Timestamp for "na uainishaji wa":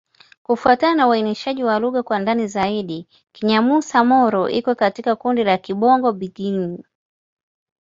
0.95-1.79